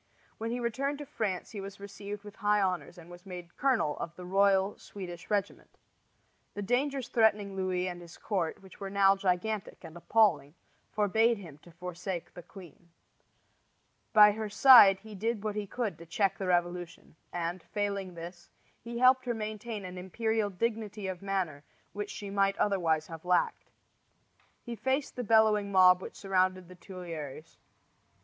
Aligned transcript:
When 0.39 0.49
he 0.49 0.59
returned 0.59 0.97
to 0.97 1.05
France 1.05 1.51
he 1.51 1.61
was 1.61 1.79
received 1.79 2.23
with 2.23 2.37
high 2.37 2.59
honors 2.59 2.97
and 2.97 3.07
was 3.07 3.23
made 3.23 3.55
colonel 3.55 3.95
of 3.99 4.15
the 4.15 4.25
royal 4.25 4.75
Swedish 4.79 5.29
regiment. 5.29 5.77
The 6.55 6.63
dangers 6.63 7.07
threatening 7.07 7.55
Louis 7.55 7.87
and 7.87 8.01
his 8.01 8.17
court, 8.17 8.63
which 8.63 8.79
were 8.79 8.89
now 8.89 9.15
gigantic 9.15 9.83
and 9.83 9.95
appalling, 9.95 10.55
forbade 10.91 11.37
him 11.37 11.59
to 11.59 11.71
forsake 11.71 12.33
the 12.33 12.41
queen. 12.41 12.89
By 14.11 14.31
her 14.31 14.49
side 14.49 14.97
he 15.01 15.13
did 15.13 15.43
what 15.43 15.53
he 15.55 15.67
could 15.67 15.99
to 15.99 16.07
check 16.07 16.39
the 16.39 16.47
revolution; 16.47 17.15
and, 17.31 17.61
failing 17.61 18.15
this, 18.15 18.49
he 18.83 18.97
helped 18.97 19.25
her 19.25 19.33
to 19.33 19.37
maintain 19.37 19.85
an 19.85 19.99
imperial 19.99 20.49
dignity 20.49 21.05
of 21.05 21.21
manner 21.21 21.63
which 21.93 22.09
she 22.09 22.31
might 22.31 22.57
otherwise 22.57 23.05
have 23.05 23.23
lacked. 23.23 23.69
He 24.63 24.75
faced 24.75 25.15
the 25.15 25.23
bellowing 25.23 25.71
mob 25.71 26.01
which 26.01 26.15
surrounded 26.15 26.69
the 26.69 26.75
Tuileries. 26.75 27.59